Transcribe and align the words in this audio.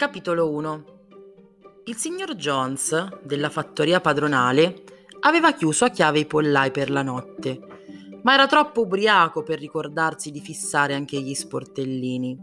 Capitolo 0.00 0.48
1 0.48 0.84
Il 1.84 1.94
signor 1.94 2.34
Jones, 2.34 3.20
della 3.22 3.50
fattoria 3.50 4.00
padronale, 4.00 4.82
aveva 5.20 5.52
chiuso 5.52 5.84
a 5.84 5.90
chiave 5.90 6.20
i 6.20 6.24
pollai 6.24 6.70
per 6.70 6.88
la 6.88 7.02
notte, 7.02 7.60
ma 8.22 8.32
era 8.32 8.46
troppo 8.46 8.80
ubriaco 8.80 9.42
per 9.42 9.58
ricordarsi 9.58 10.30
di 10.30 10.40
fissare 10.40 10.94
anche 10.94 11.20
gli 11.20 11.34
sportellini. 11.34 12.34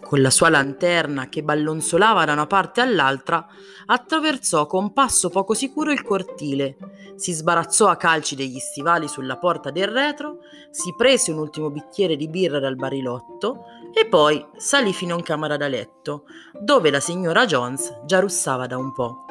Con 0.00 0.20
la 0.20 0.30
sua 0.30 0.48
lanterna, 0.48 1.28
che 1.28 1.44
ballonzolava 1.44 2.24
da 2.24 2.32
una 2.32 2.48
parte 2.48 2.80
all'altra, 2.80 3.46
attraversò 3.86 4.66
con 4.66 4.92
passo 4.92 5.28
poco 5.28 5.54
sicuro 5.54 5.92
il 5.92 6.02
cortile, 6.02 6.76
si 7.14 7.30
sbarazzò 7.30 7.86
a 7.86 7.94
calci 7.94 8.34
degli 8.34 8.58
stivali 8.58 9.06
sulla 9.06 9.38
porta 9.38 9.70
del 9.70 9.86
retro, 9.86 10.38
si 10.72 10.92
prese 10.96 11.30
un 11.30 11.38
ultimo 11.38 11.70
bicchiere 11.70 12.16
di 12.16 12.26
birra 12.26 12.58
dal 12.58 12.74
barilotto 12.74 13.64
e 13.92 14.06
poi 14.06 14.44
salì 14.56 14.92
fino 14.92 15.14
in 15.14 15.22
camera 15.22 15.56
da 15.56 15.68
letto, 15.68 16.24
dove 16.58 16.90
la 16.90 17.00
signora 17.00 17.46
Jones 17.46 18.00
già 18.04 18.20
russava 18.20 18.66
da 18.66 18.78
un 18.78 18.92
po'. 18.92 19.24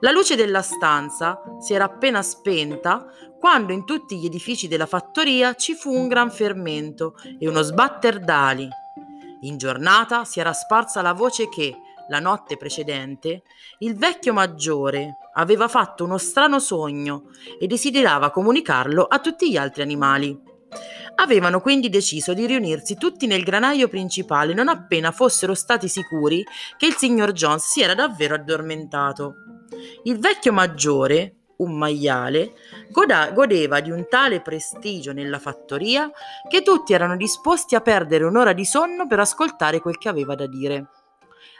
La 0.00 0.10
luce 0.10 0.36
della 0.36 0.62
stanza 0.62 1.40
si 1.60 1.72
era 1.72 1.84
appena 1.84 2.20
spenta 2.22 3.06
quando 3.38 3.72
in 3.72 3.84
tutti 3.84 4.18
gli 4.18 4.26
edifici 4.26 4.68
della 4.68 4.86
fattoria 4.86 5.54
ci 5.54 5.74
fu 5.74 5.92
un 5.92 6.08
gran 6.08 6.30
fermento 6.30 7.14
e 7.38 7.48
uno 7.48 7.62
sbatter 7.62 8.20
d'ali. 8.20 8.68
In 9.42 9.56
giornata 9.56 10.24
si 10.24 10.40
era 10.40 10.52
sparsa 10.52 11.02
la 11.02 11.12
voce 11.12 11.48
che, 11.48 11.76
la 12.08 12.18
notte 12.18 12.56
precedente, 12.56 13.42
il 13.78 13.96
vecchio 13.96 14.32
maggiore 14.32 15.18
aveva 15.34 15.68
fatto 15.68 16.04
uno 16.04 16.18
strano 16.18 16.58
sogno 16.58 17.24
e 17.58 17.66
desiderava 17.66 18.30
comunicarlo 18.30 19.04
a 19.04 19.18
tutti 19.20 19.50
gli 19.50 19.56
altri 19.56 19.82
animali. 19.82 20.38
Avevano 21.16 21.60
quindi 21.60 21.88
deciso 21.88 22.34
di 22.34 22.46
riunirsi 22.46 22.96
tutti 22.96 23.26
nel 23.26 23.44
granaio 23.44 23.88
principale 23.88 24.52
non 24.54 24.68
appena 24.68 25.12
fossero 25.12 25.54
stati 25.54 25.88
sicuri 25.88 26.44
che 26.76 26.86
il 26.86 26.94
signor 26.94 27.32
Jones 27.32 27.64
si 27.64 27.82
era 27.82 27.94
davvero 27.94 28.34
addormentato. 28.34 29.34
Il 30.04 30.18
vecchio 30.18 30.52
maggiore, 30.52 31.34
un 31.58 31.76
maiale, 31.76 32.54
goda- 32.90 33.30
godeva 33.30 33.80
di 33.80 33.90
un 33.90 34.06
tale 34.08 34.40
prestigio 34.40 35.12
nella 35.12 35.38
fattoria 35.38 36.10
che 36.48 36.62
tutti 36.62 36.92
erano 36.92 37.16
disposti 37.16 37.74
a 37.74 37.80
perdere 37.80 38.24
un'ora 38.24 38.52
di 38.52 38.64
sonno 38.64 39.06
per 39.06 39.20
ascoltare 39.20 39.80
quel 39.80 39.98
che 39.98 40.08
aveva 40.08 40.34
da 40.34 40.46
dire. 40.46 40.88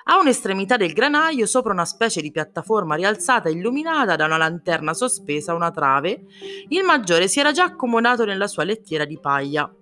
A 0.05 0.19
un'estremità 0.19 0.77
del 0.77 0.93
granaio, 0.93 1.47
sopra 1.47 1.73
una 1.73 1.85
specie 1.85 2.21
di 2.21 2.31
piattaforma 2.31 2.95
rialzata 2.95 3.49
illuminata 3.49 4.17
da 4.17 4.27
una 4.27 4.37
lanterna 4.37 4.93
sospesa 4.93 5.53
a 5.53 5.55
una 5.55 5.71
trave, 5.71 6.27
il 6.69 6.83
maggiore 6.85 7.27
si 7.27 7.41
era 7.41 7.53
già 7.53 7.65
accomodato 7.65 8.25
nella 8.25 8.47
sua 8.47 8.65
lettiera 8.65 9.05
di 9.05 9.19
paglia. 9.19 9.73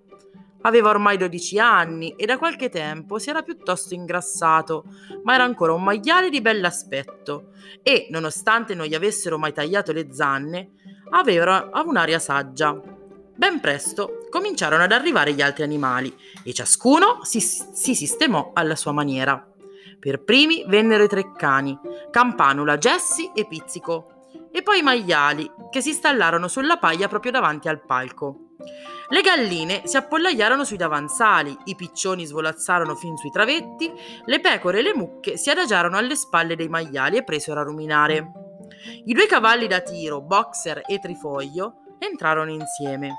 Aveva 0.65 0.89
ormai 0.89 1.17
12 1.17 1.59
anni 1.59 2.15
e 2.15 2.25
da 2.25 2.37
qualche 2.37 2.69
tempo 2.69 3.19
si 3.19 3.29
era 3.29 3.41
piuttosto 3.41 3.93
ingrassato, 3.93 4.85
ma 5.23 5.33
era 5.33 5.43
ancora 5.43 5.73
un 5.73 5.83
maiale 5.83 6.29
di 6.29 6.39
bell'aspetto 6.39 7.49
e, 7.81 8.07
nonostante 8.09 8.73
non 8.73 8.85
gli 8.85 8.95
avessero 8.95 9.37
mai 9.37 9.51
tagliato 9.51 9.91
le 9.91 10.07
zanne, 10.13 10.69
aveva 11.09 11.69
un'aria 11.85 12.19
saggia. 12.19 12.79
Ben 13.35 13.59
presto 13.59 14.27
cominciarono 14.29 14.83
ad 14.83 14.91
arrivare 14.91 15.33
gli 15.33 15.41
altri 15.41 15.63
animali 15.63 16.15
e 16.43 16.53
ciascuno 16.53 17.19
si, 17.23 17.41
si 17.41 17.93
sistemò 17.93 18.51
alla 18.53 18.75
sua 18.75 18.93
maniera. 18.93 19.52
Per 19.99 20.23
primi 20.23 20.63
vennero 20.67 21.03
i 21.03 21.07
tre 21.07 21.31
cani, 21.33 21.77
Campanula, 22.11 22.77
Jessie 22.77 23.31
e 23.33 23.47
Pizzico, 23.47 24.27
e 24.51 24.61
poi 24.61 24.79
i 24.79 24.83
maiali, 24.83 25.49
che 25.69 25.81
si 25.81 25.89
installarono 25.89 26.47
sulla 26.47 26.77
paglia 26.77 27.07
proprio 27.07 27.31
davanti 27.31 27.67
al 27.67 27.83
palco. 27.85 28.49
Le 29.09 29.21
galline 29.21 29.81
si 29.85 29.97
appollaiarono 29.97 30.63
sui 30.63 30.77
davanzali, 30.77 31.55
i 31.65 31.75
piccioni 31.75 32.25
svolazzarono 32.25 32.95
fin 32.95 33.17
sui 33.17 33.31
travetti, 33.31 33.91
le 34.25 34.39
pecore 34.39 34.79
e 34.79 34.81
le 34.81 34.95
mucche 34.95 35.37
si 35.37 35.49
adagiarono 35.49 35.97
alle 35.97 36.15
spalle 36.15 36.55
dei 36.55 36.69
maiali 36.69 37.17
e 37.17 37.23
presero 37.23 37.59
a 37.59 37.63
ruminare. 37.63 38.31
I 39.05 39.13
due 39.13 39.27
cavalli 39.27 39.67
da 39.67 39.81
tiro, 39.81 40.21
Boxer 40.21 40.81
e 40.85 40.99
Trifoglio, 40.99 41.95
entrarono 41.99 42.51
insieme 42.51 43.15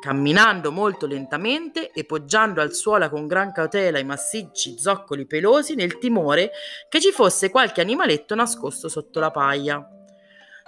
camminando 0.00 0.70
molto 0.70 1.06
lentamente 1.06 1.90
e 1.90 2.04
poggiando 2.04 2.60
al 2.60 2.74
suolo 2.74 3.08
con 3.08 3.26
gran 3.26 3.52
cautela 3.52 3.98
i 3.98 4.04
massicci 4.04 4.78
zoccoli 4.78 5.26
pelosi 5.26 5.74
nel 5.74 5.98
timore 5.98 6.50
che 6.88 7.00
ci 7.00 7.10
fosse 7.10 7.50
qualche 7.50 7.80
animaletto 7.80 8.34
nascosto 8.34 8.88
sotto 8.88 9.20
la 9.20 9.30
paglia. 9.30 9.86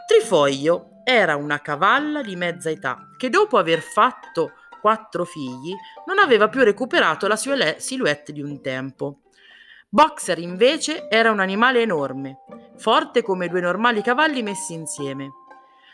Trifoglio 0.06 1.00
era 1.04 1.36
una 1.36 1.60
cavalla 1.60 2.22
di 2.22 2.36
mezza 2.36 2.70
età 2.70 3.10
che 3.16 3.31
dopo 3.31 3.59
aver 3.59 3.81
fatto 3.81 4.53
quattro 4.81 5.25
figli 5.25 5.75
non 6.06 6.19
aveva 6.19 6.48
più 6.48 6.62
recuperato 6.62 7.26
la 7.26 7.36
silhouette 7.36 8.32
di 8.32 8.41
un 8.41 8.60
tempo. 8.60 9.22
Boxer 9.88 10.38
invece 10.38 11.09
era 11.09 11.31
un 11.31 11.41
animale 11.41 11.81
enorme, 11.81 12.38
forte 12.76 13.22
come 13.22 13.48
due 13.48 13.60
normali 13.60 14.03
cavalli 14.03 14.42
messi 14.42 14.75
insieme. 14.75 15.31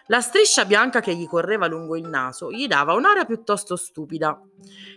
La 0.07 0.21
striscia 0.21 0.65
bianca 0.65 1.01
che 1.01 1.15
gli 1.15 1.27
correva 1.27 1.69
lungo 1.69 1.97
il 1.97 2.09
naso 2.09 2.51
gli 2.51 2.67
dava 2.67 2.95
un'aria 2.95 3.25
piuttosto 3.25 3.77
stupida. 3.77 4.41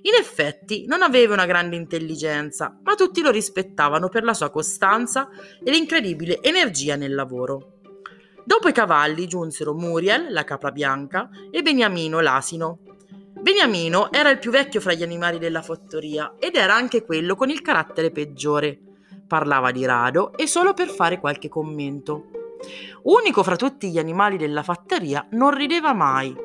In 0.02 0.14
effetti 0.20 0.86
non 0.88 1.04
aveva 1.04 1.34
una 1.34 1.46
grande 1.46 1.76
intelligenza, 1.76 2.76
ma 2.84 2.96
tutti 2.96 3.22
lo 3.22 3.30
rispettavano 3.30 4.10
per 4.10 4.24
la 4.24 4.34
sua 4.34 4.50
costanza 4.50 5.30
e 5.64 5.70
l'incredibile 5.70 6.42
energia 6.42 6.96
nel 6.96 7.14
lavoro. 7.14 7.74
Dopo 8.44 8.68
i 8.68 8.74
cavalli 8.74 9.28
giunsero 9.28 9.74
Muriel, 9.74 10.32
la 10.32 10.44
capra 10.44 10.72
bianca, 10.72 11.30
e 11.52 11.62
Beniamino, 11.62 12.20
l'asino. 12.20 12.80
Beniamino 13.34 14.12
era 14.12 14.30
il 14.30 14.40
più 14.40 14.50
vecchio 14.50 14.82
fra 14.82 14.94
gli 14.94 15.04
animali 15.04 15.38
della 15.38 15.62
fattoria 15.62 16.36
ed 16.40 16.56
era 16.56 16.74
anche 16.74 17.04
quello 17.04 17.36
con 17.36 17.50
il 17.50 17.62
carattere 17.62 18.12
peggiore. 18.12 18.80
Parlava 19.28 19.72
di 19.72 19.86
rado 19.86 20.34
e 20.36 20.48
solo 20.48 20.74
per 20.74 20.90
fare 20.90 21.20
qualche 21.20 21.50
commento. 21.50 22.35
Unico 23.04 23.44
fra 23.44 23.56
tutti 23.56 23.90
gli 23.90 24.00
animali 24.00 24.38
della 24.38 24.64
fattoria, 24.64 25.26
non 25.32 25.52
rideva 25.52 25.94
mai. 25.94 26.36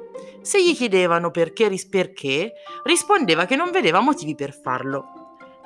Se 0.43 0.63
gli 0.63 0.75
chiedevano 0.75 1.31
perché, 1.31 1.69
ris- 1.69 1.87
perché, 1.87 2.53
rispondeva 2.85 3.45
che 3.45 3.57
non 3.57 3.71
vedeva 3.71 4.01
motivi 4.01 4.35
per 4.35 4.53
farlo. 4.53 5.21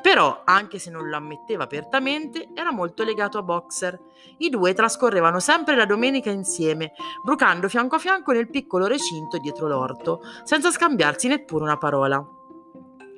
Però, 0.04 0.42
anche 0.44 0.78
se 0.78 0.91
non 0.91 1.09
lo 1.09 1.16
ammetteva 1.16 1.65
apertamente, 1.65 2.50
era 2.54 2.70
molto 2.70 3.04
legato 3.04 3.38
a 3.38 3.42
Boxer. 3.42 3.98
I 4.37 4.50
due 4.50 4.75
trascorrevano 4.75 5.41
sempre 5.41 5.76
la 5.76 5.87
domenica 5.87 6.31
insieme, 6.31 6.92
brucando 7.22 7.69
fianco 7.71 7.94
a 7.97 7.98
fianco 7.98 8.32
nel 8.32 8.50
piccolo 8.50 8.86
recinto 8.86 9.38
dietro 9.38 9.66
l'orto, 9.66 10.21
senza 10.42 10.71
scambiarsi 10.71 11.26
neppure 11.26 11.65
una 11.65 11.78
parola. 11.78 12.22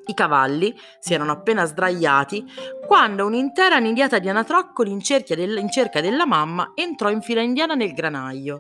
I 0.09 0.15
cavalli 0.15 0.75
si 1.01 1.15
erano 1.15 1.33
appena 1.33 1.65
sdraiati 1.65 2.45
quando 2.87 3.27
un'intera 3.27 3.79
nidiata 3.79 4.21
di 4.21 4.29
anatroccoli 4.29 4.91
in, 4.91 5.01
del, 5.01 5.59
in 5.59 5.71
cerca 5.71 6.01
della 6.01 6.27
mamma 6.27 6.73
entrò 6.77 7.11
in 7.11 7.21
fila 7.21 7.41
indiana 7.41 7.75
nel 7.75 7.93
granaio. 7.93 8.59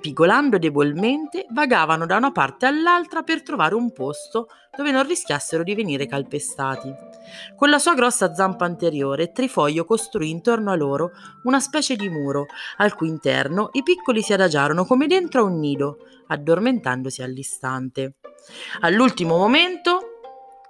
Pigolando 0.00 0.58
debolmente, 0.58 1.46
vagavano 1.50 2.04
da 2.04 2.16
una 2.16 2.32
parte 2.32 2.66
all'altra 2.66 3.22
per 3.22 3.42
trovare 3.42 3.76
un 3.76 3.92
posto 3.92 4.48
dove 4.76 4.90
non 4.90 5.06
rischiassero 5.06 5.62
di 5.62 5.76
venire 5.76 6.06
calpestati. 6.06 6.92
Con 7.54 7.70
la 7.70 7.78
sua 7.78 7.94
grossa 7.94 8.34
zampa 8.34 8.64
anteriore, 8.64 9.30
Trifoglio 9.30 9.84
costruì 9.84 10.30
intorno 10.30 10.72
a 10.72 10.76
loro 10.76 11.12
una 11.44 11.60
specie 11.60 11.94
di 11.94 12.08
muro, 12.08 12.46
al 12.78 12.94
cui 12.94 13.08
interno 13.08 13.68
i 13.72 13.84
piccoli 13.84 14.22
si 14.22 14.32
adagiarono 14.32 14.84
come 14.84 15.06
dentro 15.06 15.42
a 15.42 15.44
un 15.44 15.60
nido, 15.60 15.98
addormentandosi 16.26 17.22
all'istante. 17.22 18.14
All'ultimo 18.80 19.36
momento 19.36 19.97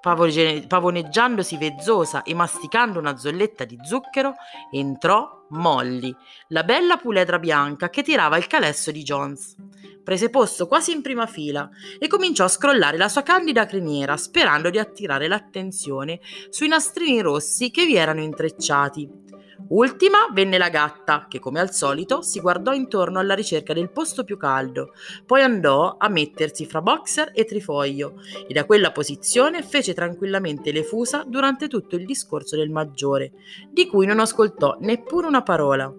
pavoneggiandosi 0.00 1.56
vezzosa 1.56 2.22
e 2.22 2.34
masticando 2.34 2.98
una 2.98 3.16
zolletta 3.16 3.64
di 3.64 3.78
zucchero, 3.82 4.34
entrò 4.70 5.46
Molly, 5.50 6.14
la 6.48 6.62
bella 6.62 6.96
puledra 6.96 7.38
bianca 7.38 7.88
che 7.90 8.02
tirava 8.02 8.36
il 8.36 8.46
calesso 8.46 8.90
di 8.90 9.02
Jones. 9.02 9.56
Prese 10.04 10.30
posto 10.30 10.66
quasi 10.66 10.92
in 10.92 11.02
prima 11.02 11.26
fila 11.26 11.68
e 11.98 12.06
cominciò 12.06 12.44
a 12.44 12.48
scrollare 12.48 12.96
la 12.96 13.08
sua 13.08 13.22
candida 13.22 13.66
criniera, 13.66 14.16
sperando 14.16 14.70
di 14.70 14.78
attirare 14.78 15.28
l'attenzione 15.28 16.20
sui 16.48 16.68
nastrini 16.68 17.20
rossi 17.20 17.70
che 17.70 17.84
vi 17.84 17.96
erano 17.96 18.22
intrecciati. 18.22 19.27
Ultima 19.68 20.28
venne 20.32 20.56
la 20.56 20.70
gatta, 20.70 21.26
che 21.28 21.38
come 21.38 21.60
al 21.60 21.72
solito 21.72 22.22
si 22.22 22.40
guardò 22.40 22.72
intorno 22.72 23.18
alla 23.18 23.34
ricerca 23.34 23.74
del 23.74 23.90
posto 23.90 24.24
più 24.24 24.38
caldo, 24.38 24.92
poi 25.26 25.42
andò 25.42 25.96
a 25.98 26.08
mettersi 26.08 26.64
fra 26.64 26.80
boxer 26.80 27.32
e 27.34 27.44
trifoglio 27.44 28.14
e 28.46 28.54
da 28.54 28.64
quella 28.64 28.92
posizione 28.92 29.62
fece 29.62 29.92
tranquillamente 29.92 30.72
le 30.72 30.84
fusa 30.84 31.22
durante 31.26 31.68
tutto 31.68 31.96
il 31.96 32.06
discorso 32.06 32.56
del 32.56 32.70
maggiore, 32.70 33.32
di 33.70 33.86
cui 33.86 34.06
non 34.06 34.20
ascoltò 34.20 34.78
neppure 34.80 35.26
una 35.26 35.42
parola. 35.42 35.92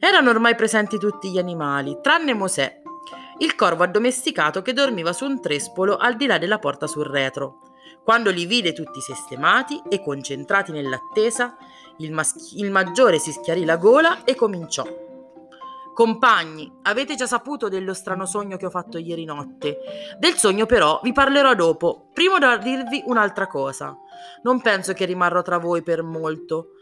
Erano 0.00 0.30
ormai 0.30 0.54
presenti 0.54 0.98
tutti 0.98 1.30
gli 1.30 1.38
animali, 1.38 1.98
tranne 2.00 2.32
Mosè, 2.32 2.80
il 3.38 3.54
corvo 3.54 3.84
addomesticato 3.84 4.62
che 4.62 4.72
dormiva 4.72 5.12
su 5.12 5.26
un 5.26 5.42
trespolo 5.42 5.98
al 5.98 6.16
di 6.16 6.24
là 6.24 6.38
della 6.38 6.58
porta 6.58 6.86
sul 6.86 7.04
retro. 7.04 7.60
Quando 8.06 8.30
li 8.30 8.46
vide 8.46 8.72
tutti 8.72 9.00
sistemati 9.00 9.82
e 9.88 10.00
concentrati 10.00 10.70
nell'attesa, 10.70 11.56
il, 11.96 12.12
maschi- 12.12 12.60
il 12.60 12.70
maggiore 12.70 13.18
si 13.18 13.32
schiarì 13.32 13.64
la 13.64 13.76
gola 13.78 14.22
e 14.22 14.36
cominciò. 14.36 14.86
Compagni, 15.92 16.72
avete 16.82 17.16
già 17.16 17.26
saputo 17.26 17.68
dello 17.68 17.94
strano 17.94 18.24
sogno 18.24 18.56
che 18.58 18.66
ho 18.66 18.70
fatto 18.70 18.98
ieri 18.98 19.24
notte. 19.24 19.78
Del 20.20 20.34
sogno 20.34 20.66
però 20.66 21.00
vi 21.02 21.12
parlerò 21.12 21.56
dopo. 21.56 22.10
Prima 22.12 22.38
da 22.38 22.56
dirvi 22.58 23.02
un'altra 23.06 23.48
cosa. 23.48 23.98
Non 24.44 24.60
penso 24.60 24.92
che 24.92 25.04
rimarrò 25.04 25.42
tra 25.42 25.58
voi 25.58 25.82
per 25.82 26.04
molto. 26.04 26.75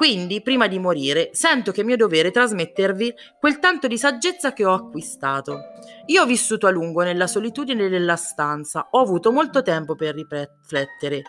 Quindi, 0.00 0.40
prima 0.40 0.66
di 0.66 0.78
morire, 0.78 1.28
sento 1.34 1.72
che 1.72 1.82
è 1.82 1.84
mio 1.84 1.94
dovere 1.94 2.30
trasmettervi 2.30 3.12
quel 3.38 3.58
tanto 3.58 3.86
di 3.86 3.98
saggezza 3.98 4.54
che 4.54 4.64
ho 4.64 4.72
acquistato. 4.72 5.58
Io 6.06 6.22
ho 6.22 6.24
vissuto 6.24 6.66
a 6.66 6.70
lungo 6.70 7.02
nella 7.02 7.26
solitudine 7.26 7.86
della 7.90 8.16
stanza, 8.16 8.88
ho 8.92 8.98
avuto 8.98 9.30
molto 9.30 9.60
tempo 9.60 9.96
per 9.96 10.14
riflettere 10.14 11.22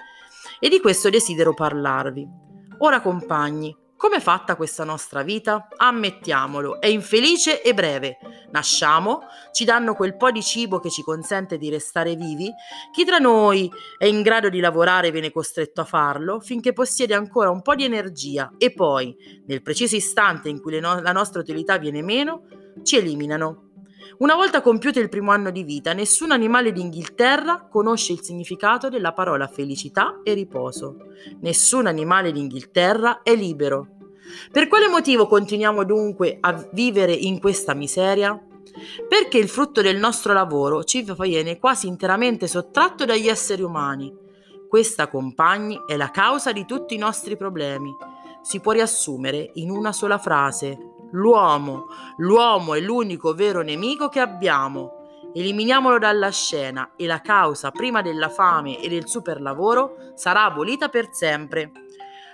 e 0.58 0.70
di 0.70 0.80
questo 0.80 1.10
desidero 1.10 1.54
parlarvi. 1.54 2.26
Ora, 2.78 3.02
compagni, 3.02 3.76
Com'è 4.02 4.20
fatta 4.20 4.56
questa 4.56 4.84
nostra 4.84 5.22
vita? 5.22 5.68
Ammettiamolo, 5.76 6.82
è 6.82 6.88
infelice 6.88 7.62
e 7.62 7.76
breve. 7.76 8.18
Nasciamo, 8.52 9.22
ci 9.52 9.64
danno 9.64 9.96
quel 9.96 10.18
po' 10.18 10.32
di 10.32 10.42
cibo 10.42 10.80
che 10.80 10.90
ci 10.90 11.04
consente 11.04 11.58
di 11.58 11.70
restare 11.70 12.16
vivi. 12.16 12.52
Chi 12.92 13.06
tra 13.06 13.18
noi 13.18 13.72
è 13.98 14.06
in 14.06 14.22
grado 14.22 14.50
di 14.50 14.60
lavorare 14.60 15.12
viene 15.12 15.32
costretto 15.32 15.82
a 15.82 15.86
farlo 15.86 16.40
finché 16.40 16.74
possiede 16.74 17.14
ancora 17.14 17.50
un 17.50 17.62
po' 17.62 17.76
di 17.76 17.86
energia 17.86 18.52
e 18.58 18.74
poi, 18.74 19.16
nel 19.46 19.62
preciso 19.62 19.96
istante 19.96 20.50
in 20.50 20.62
cui 20.62 20.80
no- 20.80 21.00
la 21.02 21.12
nostra 21.12 21.40
utilità 21.40 21.78
viene 21.78 22.02
meno, 22.02 22.44
ci 22.84 22.98
eliminano. 22.98 23.70
Una 24.18 24.36
volta 24.36 24.62
compiuto 24.62 25.00
il 25.00 25.10
primo 25.10 25.32
anno 25.32 25.50
di 25.50 25.64
vita, 25.64 25.94
nessun 25.94 26.32
animale 26.32 26.72
d'Inghilterra 26.72 27.68
conosce 27.70 28.14
il 28.14 28.22
significato 28.22 28.90
della 28.90 29.14
parola 29.14 29.48
felicità 29.48 30.20
e 30.24 30.34
riposo. 30.34 30.98
Nessun 31.40 31.88
animale 31.88 32.32
d'Inghilterra 32.32 33.22
è 33.24 33.34
libero. 33.34 34.01
Per 34.52 34.68
quale 34.68 34.88
motivo 34.88 35.28
continuiamo 35.28 35.84
dunque 35.84 36.38
a 36.40 36.68
vivere 36.72 37.14
in 37.14 37.40
questa 37.40 37.74
miseria? 37.74 38.40
Perché 39.08 39.38
il 39.38 39.50
frutto 39.50 39.82
del 39.82 39.98
nostro 39.98 40.34
lavoro 40.34 40.84
ci 40.84 41.06
viene 41.20 41.60
quasi 41.60 41.88
interamente 41.88 42.48
sottratto 42.48 43.06
dagli 43.06 43.28
esseri 43.28 43.62
umani. 43.62 44.14
Questa, 44.70 45.08
compagni, 45.08 45.78
è 45.86 45.98
la 45.98 46.12
causa 46.12 46.52
di 46.54 46.66
tutti 46.66 46.96
i 46.96 46.98
nostri 46.98 47.36
problemi. 47.36 47.94
Si 48.42 48.62
può 48.62 48.72
riassumere 48.72 49.52
in 49.56 49.70
una 49.70 49.92
sola 49.92 50.18
frase. 50.18 50.78
L'uomo, 51.12 51.88
l'uomo 52.18 52.74
è 52.74 52.80
l'unico 52.80 53.34
vero 53.34 53.62
nemico 53.62 54.08
che 54.08 54.22
abbiamo. 54.22 55.00
Eliminiamolo 55.34 55.98
dalla 55.98 56.30
scena 56.30 56.92
e 56.96 57.06
la 57.06 57.22
causa 57.22 57.72
prima 57.72 58.02
della 58.02 58.30
fame 58.30 58.80
e 58.80 58.88
del 58.88 59.08
superlavoro 59.08 60.14
sarà 60.16 60.46
abolita 60.46 60.90
per 60.90 61.10
sempre. 61.12 61.72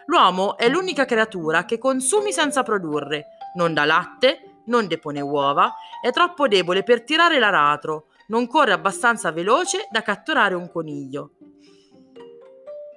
L'uomo 0.07 0.57
è 0.57 0.69
l'unica 0.69 1.03
creatura 1.05 1.65
che 1.65 1.77
consumi 1.77 2.31
senza 2.31 2.63
produrre, 2.63 3.25
non 3.55 3.73
dà 3.73 3.83
latte, 3.83 4.61
non 4.67 4.87
depone 4.87 5.19
uova, 5.19 5.73
è 6.01 6.11
troppo 6.11 6.47
debole 6.47 6.83
per 6.83 7.03
tirare 7.03 7.39
l'aratro, 7.39 8.07
non 8.27 8.47
corre 8.47 8.71
abbastanza 8.71 9.31
veloce 9.31 9.87
da 9.91 10.01
catturare 10.01 10.55
un 10.55 10.69
coniglio. 10.69 11.31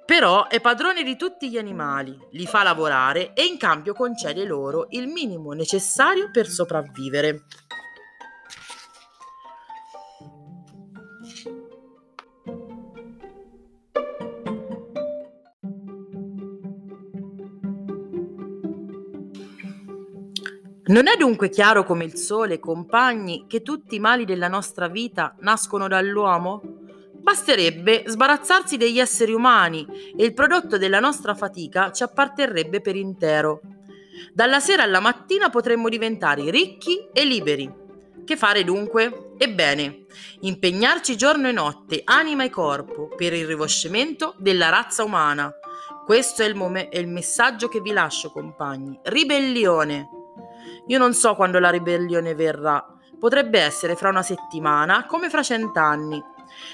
Però 0.05 0.47
è 0.47 0.61
padrone 0.61 1.03
di 1.03 1.17
tutti 1.17 1.49
gli 1.49 1.57
animali, 1.57 2.17
li 2.31 2.45
fa 2.45 2.63
lavorare 2.63 3.33
e 3.33 3.43
in 3.43 3.57
cambio 3.57 3.93
concede 3.93 4.45
loro 4.45 4.87
il 4.89 5.07
minimo 5.07 5.51
necessario 5.51 6.29
per 6.31 6.47
sopravvivere. 6.47 7.43
Non 20.91 21.07
è 21.07 21.15
dunque 21.15 21.47
chiaro 21.47 21.85
come 21.85 22.03
il 22.03 22.17
sole, 22.17 22.59
compagni, 22.59 23.45
che 23.47 23.61
tutti 23.61 23.95
i 23.95 23.99
mali 23.99 24.25
della 24.25 24.49
nostra 24.49 24.89
vita 24.89 25.37
nascono 25.39 25.87
dall'uomo? 25.87 26.61
Basterebbe 27.13 28.03
sbarazzarsi 28.07 28.75
degli 28.75 28.99
esseri 28.99 29.31
umani 29.31 29.87
e 30.17 30.25
il 30.25 30.33
prodotto 30.33 30.77
della 30.77 30.99
nostra 30.99 31.33
fatica 31.33 31.93
ci 31.93 32.03
apparterrebbe 32.03 32.81
per 32.81 32.97
intero. 32.97 33.61
Dalla 34.33 34.59
sera 34.59 34.83
alla 34.83 34.99
mattina 34.99 35.49
potremmo 35.49 35.87
diventare 35.87 36.51
ricchi 36.51 37.07
e 37.13 37.23
liberi. 37.23 37.71
Che 38.25 38.35
fare 38.35 38.65
dunque? 38.65 39.35
Ebbene, 39.37 40.07
impegnarci 40.41 41.15
giorno 41.15 41.47
e 41.47 41.53
notte, 41.53 42.01
anima 42.03 42.43
e 42.43 42.49
corpo, 42.49 43.07
per 43.15 43.31
il 43.31 43.47
rivoscimento 43.47 44.35
della 44.39 44.67
razza 44.67 45.05
umana. 45.05 45.53
Questo 46.05 46.41
è 46.41 46.47
il, 46.47 46.55
mom- 46.55 46.89
è 46.89 46.97
il 46.97 47.07
messaggio 47.07 47.69
che 47.69 47.79
vi 47.79 47.93
lascio, 47.93 48.29
compagni. 48.29 48.99
Ribellione. 49.03 50.19
Io 50.87 50.97
non 50.97 51.13
so 51.13 51.35
quando 51.35 51.59
la 51.59 51.69
ribellione 51.69 52.35
verrà. 52.35 52.85
Potrebbe 53.19 53.59
essere 53.59 53.95
fra 53.95 54.09
una 54.09 54.23
settimana, 54.23 55.05
come 55.05 55.29
fra 55.29 55.43
cent'anni. 55.43 56.21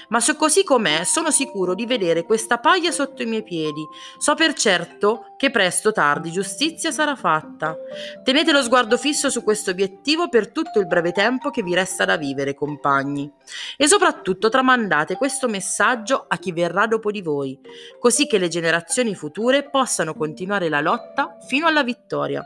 Ma 0.08 0.20
se 0.20 0.36
così 0.36 0.64
com'è, 0.64 1.04
sono 1.04 1.30
sicuro 1.30 1.74
di 1.74 1.86
vedere 1.86 2.24
questa 2.24 2.58
paglia 2.58 2.90
sotto 2.90 3.22
i 3.22 3.26
miei 3.26 3.42
piedi. 3.42 3.86
So 4.18 4.34
per 4.34 4.54
certo 4.54 5.34
che 5.36 5.50
presto 5.50 5.88
o 5.88 5.92
tardi 5.92 6.30
giustizia 6.30 6.90
sarà 6.90 7.14
fatta. 7.14 7.76
Tenete 8.24 8.52
lo 8.52 8.62
sguardo 8.62 8.96
fisso 8.96 9.30
su 9.30 9.42
questo 9.42 9.70
obiettivo 9.70 10.28
per 10.28 10.50
tutto 10.50 10.80
il 10.80 10.86
breve 10.86 11.12
tempo 11.12 11.50
che 11.50 11.62
vi 11.62 11.74
resta 11.74 12.04
da 12.04 12.16
vivere, 12.16 12.54
compagni. 12.54 13.30
E 13.76 13.86
soprattutto 13.86 14.48
tramandate 14.48 15.16
questo 15.16 15.48
messaggio 15.48 16.24
a 16.26 16.36
chi 16.38 16.52
verrà 16.52 16.86
dopo 16.86 17.10
di 17.10 17.22
voi, 17.22 17.58
così 17.98 18.26
che 18.26 18.38
le 18.38 18.48
generazioni 18.48 19.14
future 19.14 19.68
possano 19.68 20.14
continuare 20.14 20.68
la 20.68 20.80
lotta 20.80 21.36
fino 21.46 21.66
alla 21.66 21.82
vittoria. 21.82 22.42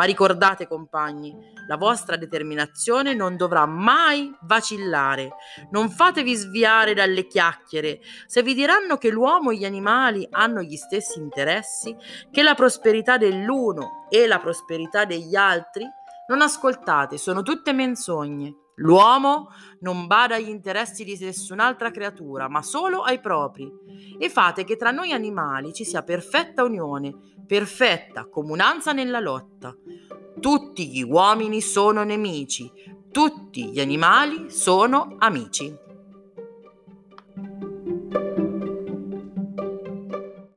Ma 0.00 0.06
ricordate, 0.06 0.66
compagni, 0.66 1.36
la 1.68 1.76
vostra 1.76 2.16
determinazione 2.16 3.12
non 3.12 3.36
dovrà 3.36 3.66
mai 3.66 4.34
vacillare. 4.44 5.28
Non 5.72 5.90
fatevi 5.90 6.34
sviare 6.36 6.94
dalle 6.94 7.26
chiacchiere. 7.26 8.00
Se 8.26 8.42
vi 8.42 8.54
diranno 8.54 8.96
che 8.96 9.10
l'uomo 9.10 9.50
e 9.50 9.56
gli 9.56 9.66
animali 9.66 10.26
hanno 10.30 10.62
gli 10.62 10.76
stessi 10.76 11.18
interessi, 11.18 11.94
che 12.30 12.42
la 12.42 12.54
prosperità 12.54 13.18
dell'uno 13.18 14.06
e 14.08 14.26
la 14.26 14.38
prosperità 14.38 15.04
degli 15.04 15.36
altri, 15.36 15.86
non 16.28 16.40
ascoltate, 16.40 17.18
sono 17.18 17.42
tutte 17.42 17.74
menzogne. 17.74 18.69
L'uomo 18.80 19.48
non 19.80 20.06
bada 20.06 20.36
agli 20.36 20.48
interessi 20.48 21.04
di 21.04 21.16
nessun'altra 21.20 21.90
creatura, 21.90 22.48
ma 22.48 22.62
solo 22.62 23.02
ai 23.02 23.20
propri. 23.20 23.70
E 24.18 24.28
fate 24.28 24.64
che 24.64 24.76
tra 24.76 24.90
noi 24.90 25.12
animali 25.12 25.72
ci 25.72 25.84
sia 25.84 26.02
perfetta 26.02 26.64
unione, 26.64 27.14
perfetta 27.46 28.26
comunanza 28.28 28.92
nella 28.92 29.20
lotta. 29.20 29.74
Tutti 30.38 30.88
gli 30.88 31.02
uomini 31.02 31.60
sono 31.60 32.02
nemici, 32.04 32.70
tutti 33.10 33.70
gli 33.70 33.80
animali 33.80 34.50
sono 34.50 35.16
amici. 35.18 35.88